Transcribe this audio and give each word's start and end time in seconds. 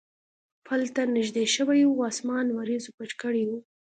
پل 0.65 0.81
ته 0.95 1.01
نږدې 1.17 1.45
شوي 1.55 1.81
و، 1.87 1.97
اسمان 2.11 2.45
وریځو 2.55 2.91
پټ 2.97 3.11
کړی 3.21 3.43
و. 3.49 3.51